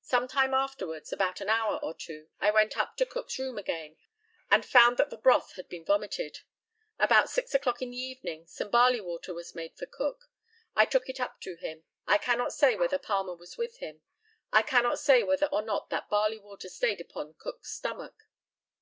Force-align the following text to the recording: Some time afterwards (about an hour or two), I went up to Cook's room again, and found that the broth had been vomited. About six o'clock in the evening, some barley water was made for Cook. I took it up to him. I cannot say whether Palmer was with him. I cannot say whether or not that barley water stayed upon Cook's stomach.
Some 0.00 0.26
time 0.26 0.54
afterwards 0.54 1.12
(about 1.12 1.42
an 1.42 1.50
hour 1.50 1.78
or 1.84 1.92
two), 1.92 2.28
I 2.40 2.50
went 2.50 2.78
up 2.78 2.96
to 2.96 3.04
Cook's 3.04 3.38
room 3.38 3.58
again, 3.58 3.98
and 4.50 4.64
found 4.64 4.96
that 4.96 5.10
the 5.10 5.18
broth 5.18 5.52
had 5.56 5.68
been 5.68 5.84
vomited. 5.84 6.38
About 6.98 7.28
six 7.28 7.54
o'clock 7.54 7.82
in 7.82 7.90
the 7.90 7.96
evening, 7.98 8.46
some 8.46 8.70
barley 8.70 9.02
water 9.02 9.34
was 9.34 9.54
made 9.54 9.76
for 9.76 9.84
Cook. 9.84 10.30
I 10.74 10.86
took 10.86 11.10
it 11.10 11.20
up 11.20 11.42
to 11.42 11.56
him. 11.56 11.84
I 12.06 12.16
cannot 12.16 12.54
say 12.54 12.74
whether 12.74 12.98
Palmer 12.98 13.34
was 13.34 13.58
with 13.58 13.76
him. 13.80 14.00
I 14.50 14.62
cannot 14.62 14.98
say 14.98 15.22
whether 15.22 15.48
or 15.48 15.60
not 15.60 15.90
that 15.90 16.08
barley 16.08 16.38
water 16.38 16.70
stayed 16.70 17.02
upon 17.02 17.34
Cook's 17.34 17.70
stomach. 17.70 18.14